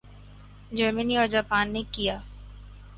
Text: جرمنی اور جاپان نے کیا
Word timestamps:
جرمنی 0.71 1.17
اور 1.17 1.27
جاپان 1.27 1.73
نے 1.73 1.83
کیا 1.91 2.17